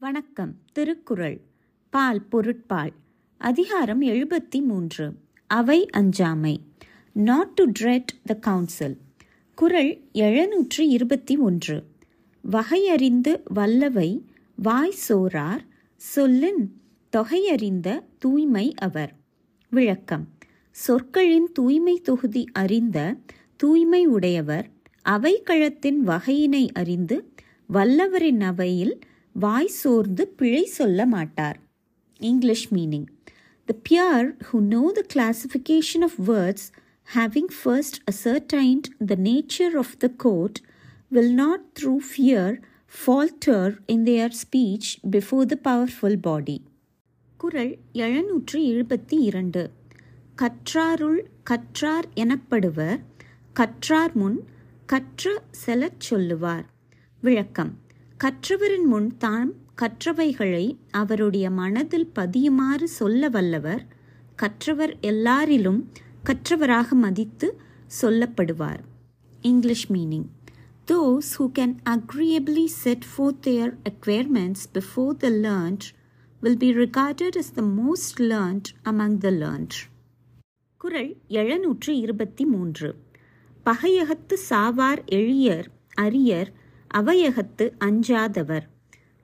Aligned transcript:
வணக்கம். 0.00 0.54
திருக்குறள். 0.72 1.40
பால் 1.90 2.22
பொருட்பால். 2.22 2.92
அதிகாரம் 3.38 4.02
எழுபத்தி 4.02 4.62
மூன்று 4.62 5.14
அவை 5.46 5.86
அஞ்சாமை. 5.96 6.56
Not 7.12 7.48
to 7.48 7.64
dread 7.80 8.04
the 8.24 8.34
council 8.34 8.98
Kural 9.54 10.00
எழுநூற்று 10.12 10.88
இருபத்தி 10.88 11.36
ஒன்று 11.36 11.86
வகையறிந்து 12.50 13.42
வல்லவை 13.54 14.20
வாய் 14.54 14.94
சோரார் 15.08 15.66
சொல்லின் 15.96 16.80
தொகையறிந்த 17.16 18.02
தூய்மை 18.18 18.74
அவர். 18.74 19.14
விளக்கம். 19.70 20.28
சொற்களின் 20.70 21.52
தூய்மை 21.52 22.00
தொகுதி 22.00 22.44
அறிந்த 22.52 23.16
தூய்மை 23.56 24.06
உடையவர் 24.06 24.70
அவைக்களத்தின் 25.08 25.98
வகையினை 26.06 26.68
அறிந்து 26.72 27.32
வல்லவரின் 27.72 28.40
அவையில் 28.40 28.98
வாய் 29.37 29.73
சோர்ந்து 29.81 30.23
பிழை 30.39 30.63
சொல்ல 30.77 31.05
மாட்டார் 31.05 31.57
English 32.19 32.67
meaning 32.73 33.07
the 33.67 33.75
peer 33.83 34.27
who 34.47 34.57
know 34.71 34.85
the 34.91 35.05
classification 35.15 36.01
of 36.03 36.13
words 36.27 36.63
having 37.07 37.47
first 37.63 37.95
ascertained 38.07 38.85
the 39.11 39.17
nature 39.31 39.73
of 39.77 39.89
the 39.99 40.11
court 40.25 40.55
will 41.11 41.31
not 41.33 41.61
through 41.79 42.01
fear 42.13 42.45
falter 42.95 43.63
in 43.87 43.99
their 44.05 44.29
speech 44.43 44.87
before 45.09 45.45
the 45.45 45.59
powerful 45.69 46.15
body 46.29 46.57
குறள் 47.39 47.71
எழுநூற்று 48.03 48.59
எழுபத்தி 48.71 49.17
இரண்டு 49.21 49.63
கற்றாருள் 50.37 51.19
கற்றார் 51.49 52.07
எனப்படுவர் 52.15 52.99
கற்றார் 53.55 54.13
முன் 54.13 54.39
கற்ற 54.85 55.25
செலச் 55.63 55.99
சொல்லுவார் 55.99 56.65
விளக்கம் 57.23 57.73
கற்றவரின் 58.24 58.84
முன் 58.84 59.16
தாம் 59.16 59.52
கற்றவைகளை 59.76 60.78
அவருடைய 60.90 61.50
மனதில் 61.50 62.10
பதியுமாறு 62.14 62.82
சொல்ல 62.84 63.28
வல்லவர் 63.28 63.86
கற்றவர் 64.36 64.96
எல்லாரிலும் 65.00 65.84
கற்றவராக 66.24 66.88
மதித்து 66.88 67.60
சொல்லப்படுவார். 68.02 68.78
English 69.40 69.92
meaning 69.92 70.26
those 70.92 71.30
who 71.38 71.48
can 71.58 71.76
agreeably 71.90 72.64
set 72.64 73.04
forth 73.12 73.38
their 73.40 73.78
acquirements 73.90 74.66
before 74.74 75.16
the 75.16 75.30
learned 75.30 75.86
will 76.40 76.58
be 76.58 76.72
regarded 76.72 77.36
is 77.36 77.52
the 77.52 77.62
most 77.62 78.20
learned 78.20 78.68
among 78.84 79.18
the 79.18 79.30
learned 79.30 79.78
குரல் 80.76 81.16
எழுநூற்று 81.26 81.96
இருபத்தி 81.96 82.44
மூன்று. 82.44 82.94
பகையகத்து 83.64 84.36
சாவார் 84.50 85.04
எளியர் 85.06 85.64
அரியர் 86.00 86.52
அவையகத்து 86.94 87.72
அஞ்சாதவர். 87.78 88.68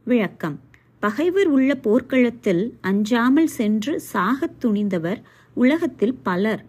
விளக்கம். 0.05 0.61
பகைவர் 1.01 1.47
உள்ள 1.47 1.75
போர்க்களத்தில் 1.75 2.79
அஞ்சாமல் 2.81 3.47
சென்று 3.47 4.03
சாகத் 4.13 4.65
துணிந்தவர் 4.65 5.23
உலகத்தில் 5.55 6.15
பலர். 6.15 6.65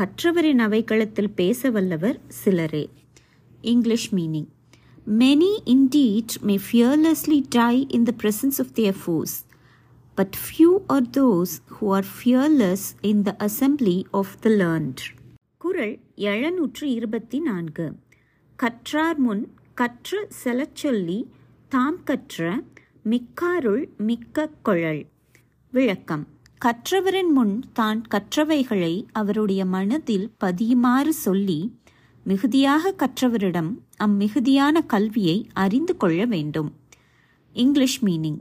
கற்றவரின் 0.00 0.58
அவைக்களத்தில் 0.58 1.30
பேச 1.34 1.70
வல்லவர் 1.70 2.20
சிலரே. 2.44 2.88
English 3.60 4.14
meaning. 4.14 4.46
Many 5.18 5.56
indeed 5.64 6.40
may 6.40 6.58
fearlessly 6.72 7.42
die 7.48 7.86
in 7.88 8.02
the 8.02 8.12
presence 8.22 8.58
of 8.58 8.70
their 8.74 8.94
foes 9.04 9.46
but 10.14 10.36
few 10.36 10.78
are 10.86 11.02
those 11.02 11.54
who 11.80 11.90
are 11.90 12.04
fearless 12.04 12.96
in 13.00 13.22
the 13.22 13.36
assembly 13.38 14.04
of 14.10 14.40
the 14.40 14.50
learned 14.50 14.96
Kural 15.58 15.98
எழுநூற்று 16.14 16.90
இருபத்தி 16.90 17.40
நான்கு. 17.40 17.94
கற்றார் 18.62 19.16
முன் 19.16 19.53
கற்ற 19.74 20.26
செலச் 20.28 20.76
சொல்லி 20.76 21.18
தாம் 21.68 22.02
கற்ற 22.04 22.62
மிக்காருள் 23.04 23.84
மிக்க 23.96 24.50
கொழல் 24.64 25.02
விளக்கம் 25.72 26.26
கற்றவரின் 26.64 27.32
முன் 27.32 27.64
தான் 27.72 28.02
கற்றவைகளை 28.10 29.04
அவருடைய 29.12 29.64
மனதில் 29.66 30.26
பதியுமாறு 30.44 31.12
சொல்லி 31.24 31.60
மிகுதியாக 32.24 32.94
கற்றவரிடம் 32.98 33.72
அம்மிகுதியான 33.96 34.82
கல்வியை 34.86 35.48
அறிந்து 35.52 35.96
கொள்ள 35.96 36.24
வேண்டும் 36.24 36.72
English 37.52 38.04
meaning 38.04 38.40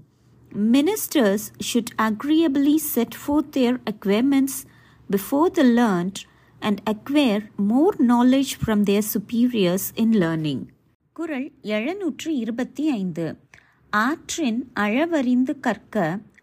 Ministers 0.51 1.51
should 1.59 1.89
agreeably 1.97 2.77
set 2.77 3.15
forth 3.15 3.51
their 3.51 3.79
acquirements 3.85 4.65
before 5.09 5.49
the 5.49 5.63
learned 5.63 6.25
and 6.61 6.79
acquire 6.85 7.49
more 7.57 7.93
knowledge 7.99 8.55
from 8.55 8.83
their 8.83 9.01
superiors 9.01 9.85
in 9.95 10.11
learning. 10.19 10.72
குரல் 11.15 11.47
எழுநூற்று 11.69 12.29
இருபத்தி 12.35 12.83
ஐந்து 12.93 13.25
ஆற்றின் 13.97 14.59
அளவறிந்து 14.75 15.53
கற்க 15.59 15.95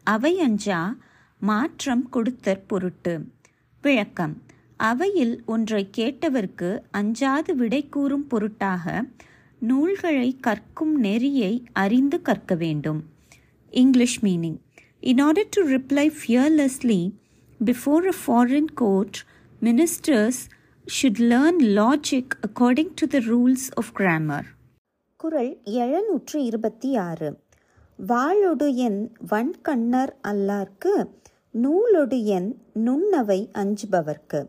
அவை 0.04 0.32
அஞ்சா 0.41 0.81
மாற்றம் 1.41 2.04
கொடுத்தற் 2.12 2.62
பொருட்டு 2.66 3.14
விளக்கம் 3.84 4.34
அவையில் 4.81 5.34
ஒன்றை 5.47 5.82
கேட்டவர்க்கு 5.98 6.70
அஞ்சாது 6.92 7.54
விடை 7.54 7.82
கூறும் 7.88 8.26
பொருட்டாக 8.26 8.94
நூல்களை 9.62 10.28
கற்கும் 10.41 10.94
நெறியை 11.00 11.52
அறிந்து 11.76 12.20
கற்க 12.22 12.54
வேண்டும் 12.56 13.00
English 13.72 14.19
meaning 14.22 14.58
in 15.02 15.20
order 15.20 15.50
to 15.50 15.64
reply 15.69 16.06
fearlessly 16.20 17.00
before 17.60 18.06
a 18.06 18.16
foreign 18.22 18.72
court 18.75 19.20
ministers 19.62 20.41
should 20.84 21.22
learn 21.26 21.60
logic 21.75 22.34
according 22.42 22.94
to 22.94 23.06
the 23.06 23.20
rules 23.26 23.69
of 23.76 23.92
grammar 23.94 24.48
Kural 25.20 25.58
எழுநூற்று 25.64 26.44
இருபத்தி 26.44 26.97
ஆறு 26.97 27.38
வாளொடு 28.08 28.75
என் 28.75 29.12
வன்கண்ணர் 29.31 30.08
அல்லார்க்கு 30.28 31.06
நூலொடு 31.50 32.25
என் 32.25 32.62
நுண்ணவை 32.75 33.48
அஞ்சுபவர்க்கு. 33.53 34.47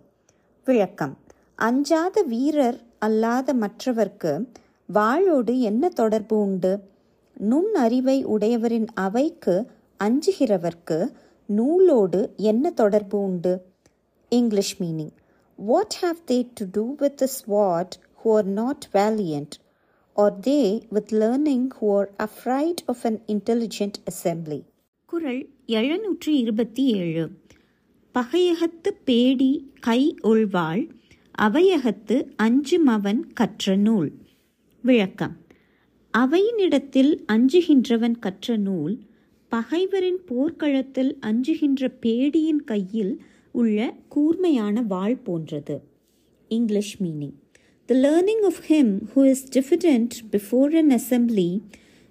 விளக்கம். 0.65 1.17
அஞ்சாத 1.55 2.21
வீரர் 2.21 2.81
அல்லாத 2.99 3.53
மற்றவர்க்கு 3.53 4.45
வாளோடு 4.93 5.59
என்ன 5.59 5.89
தொடர்பு 5.89 6.39
உண்டு? 6.39 6.79
நுண் 7.37 7.73
அறிவை 7.73 8.25
உடையவரின் 8.25 8.87
அவைக்கு 8.93 9.65
அஞ்சுகிறவர்க்கு 10.03 11.07
நூலோடு 11.45 12.33
என்ன 12.37 12.69
தொடர்பு 12.69 13.21
உண்டு? 13.21 13.61
English 14.29 14.81
meaning. 14.81 15.11
What 15.55 15.95
have 16.01 16.31
they 16.31 16.51
to 16.53 16.65
do 16.71 16.95
with 16.97 17.17
the 17.17 17.27
sword 17.39 18.23
who 18.23 18.35
are 18.35 18.45
not 18.45 18.87
valiant 18.93 19.60
or 20.13 20.39
they 20.47 20.81
with 20.89 21.13
learning 21.13 21.67
who 21.81 22.05
afraid 22.17 22.81
of 22.85 23.03
an 23.03 23.21
intelligent 23.27 23.97
assembly 24.03 24.61
Kural 25.05 25.49
எழுநூற்றி 25.67 26.27
இருபத்தி 26.27 26.85
ஏழு 26.85 27.29
பகையகத்து 28.13 28.89
பேடி 29.05 29.73
கை 29.79 30.15
ஒழ்வாள் 30.23 30.89
அவையகத்து 31.41 32.31
அஞ்சுமவன் 32.35 33.33
கற்ற 33.33 33.75
நூல். 33.75 34.11
விளக்கம். 34.81 35.37
அவையினிடத்தில் 36.17 37.17
அஞ்சுகின்றவன் 37.33 38.19
கற்ற 38.19 38.57
நூல் 38.57 38.99
பகைவரின் 39.49 40.25
போர்க்களத்தில் 40.25 41.17
அஞ்சுகின்ற 41.19 41.89
பேடியின் 42.01 42.63
கையில் 42.63 43.21
உள்ள 43.51 43.93
கூர்மையான 44.09 44.81
வாள் 44.81 45.17
போன்றது. 45.17 45.81
English 46.47 47.03
meaning. 47.03 47.39
The 47.87 47.97
learning 47.97 48.43
of 48.43 48.59
him 48.67 48.99
who 49.15 49.29
is 49.29 49.59
diffident 49.59 50.07
before 50.31 50.77
an 50.77 50.89
assembly 50.89 51.61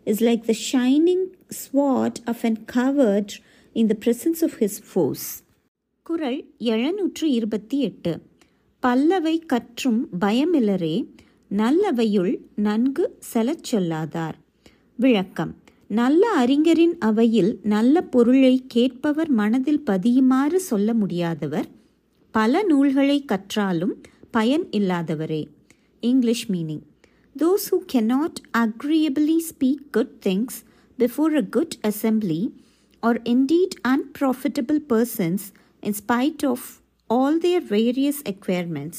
is 0.04 0.24
like 0.24 0.40
the 0.40 0.54
shining 0.72 1.24
sword 1.48 2.18
of 2.24 2.44
an 2.44 2.64
coward 2.74 3.34
in 3.72 3.86
the 3.86 3.96
presence 4.04 4.42
of 4.42 4.52
his 4.58 4.78
foes 4.92 5.42
Kural 6.02 6.44
எழுநூற்று 6.58 7.30
இருபத்தி 7.30 7.80
எட்டு. 7.80 8.20
பல்லவை 8.82 9.46
கற்றும் 9.46 10.08
பயமிலரே 10.20 11.06
நல்லவையுள் 11.56 12.38
நன்கு 12.54 13.16
செலச் 13.18 13.74
சொல்லாதார். 13.74 14.38
விளக்கம். 14.96 15.56
நல்ல 15.86 16.28
அறிஞரின் 16.28 16.98
அவையில் 16.98 17.60
நல்ல 17.62 18.02
பொருளை 18.02 18.64
கேட்பவர் 18.68 19.28
மனதில் 19.28 19.82
பதியுமாறு 19.86 20.54
சொல்ல 20.54 20.94
முடியாதவர். 20.94 21.64
பல 22.30 22.62
நூல்களை 22.62 23.24
கற்றாலும் 23.24 24.02
பயன் 24.30 24.64
இல்லாதவரே. 24.64 25.44
English 26.02 26.42
meaning 26.48 26.82
Those 27.36 27.64
who 27.68 27.78
cannot 27.84 28.40
agreeably 28.54 29.38
speak 29.40 29.78
good 29.92 30.10
things 30.20 30.54
before 30.98 31.32
a 31.34 31.44
good 31.50 31.76
assembly 31.82 32.42
or 33.02 33.14
indeed 33.24 33.72
unprofitable 33.88 34.80
persons 34.86 35.42
in 35.82 35.92
spite 35.92 36.44
of 36.44 36.60
all 37.10 37.38
their 37.38 37.62
various 37.68 38.18
acquirements. 38.24 38.98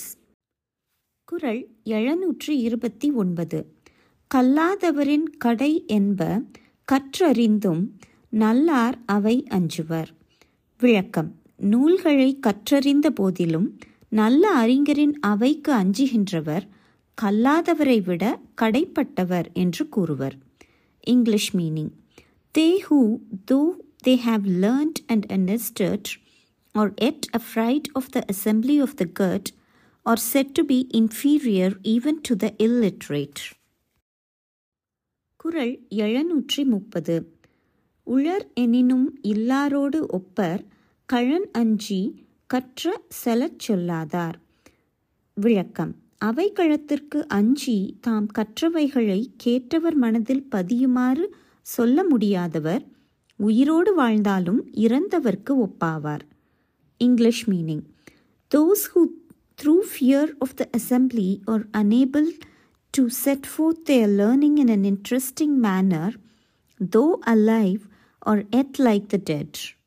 குரல் 1.27 1.62
எழுநூற்று 1.83 2.53
இருபத்தி 2.57 3.12
ஒன்பது 3.12 3.59
கல்லாதவரின் 4.31 5.27
கடை 5.38 5.83
என்ப 5.88 6.42
கற்றறிந்தும் 6.88 7.83
நல்லார் 8.30 8.98
அவை 9.06 9.36
அஞ்சுவர் 9.50 10.09
விளக்கம் 10.80 11.31
நூல்களை 11.56 12.39
கற்றறிந்த 12.39 13.09
போதிலும் 13.09 13.68
நல்ல 14.09 14.50
அறிஞரின் 14.56 15.19
அவைக்கு 15.19 15.74
அஞ்சுகின்றவர் 15.74 16.65
கல்லாதவரை 17.22 18.02
விட 18.02 18.40
கடைப்பட்டவர் 18.62 19.48
என்று 19.54 19.90
கூறுவர் 19.90 20.38
English 21.04 21.56
meaning 21.56 21.92
They 22.56 22.80
who, 22.80 23.00
though 23.46 23.70
they 24.04 24.16
have 24.18 24.46
learned 24.64 24.98
and 25.08 25.26
understood, 25.32 26.04
are 26.76 26.92
yet 27.02 27.28
afraid 27.32 27.84
of 27.96 28.06
the 28.12 28.24
assembly 28.28 28.78
of 28.80 28.96
the 28.96 29.08
good, 29.20 29.46
are 30.06 30.18
said 30.18 30.50
to 30.56 30.64
be 30.64 30.80
inferior 30.94 31.70
even 31.84 32.22
to 32.22 32.36
the 32.40 32.52
illiterate. 32.58 33.42
குரல் 35.36 35.88
எழுநூற்றி 35.96 36.64
முப்பது 36.66 37.16
உளர் 38.08 38.46
எனினும் 38.54 39.08
இல்லாரோடு 39.24 40.00
ஒப்பர் 40.12 40.62
கழன் 41.06 41.52
அஞ்சி 41.52 42.02
கற்ற 42.48 43.02
செலச் 43.08 43.60
சொல்லாதார் 43.68 44.38
விளக்கம் 45.34 45.94
அவைக்களத்திற்கு 46.26 47.28
அஞ்சி 47.28 47.98
தாம் 48.02 48.28
கற்றவைகளை 48.38 49.26
கேட்டவர் 49.44 49.94
மனதில் 49.94 50.48
பதியுமாறு 50.52 51.24
சொல்ல 51.62 52.04
முடியாதவர் 52.18 52.86
உயிரோடு 53.36 53.96
வாழ்ந்தாலும் 53.96 54.68
இறந்தவர்க்கு 54.74 55.50
ஒப்பாவார். 55.50 56.20
English 56.98 57.50
meaning 57.50 57.84
those 58.56 58.84
who 58.96 59.06
through 59.64 59.76
fear 59.92 60.34
of 60.40 60.56
the 60.56 60.70
assembly 60.78 61.40
are 61.46 61.68
unable 61.78 62.30
to 62.90 63.08
set 63.26 63.40
their 63.84 64.10
their 64.10 64.42
in 64.42 64.68
in 64.68 64.84
interesting 64.84 65.56
manner 65.62 66.16
though 66.96 66.96
though 66.96 67.14
alive 67.30 67.80
are 68.20 68.46
yet 68.50 68.78
like 68.78 69.06
the 69.06 69.18
dead 69.24 69.81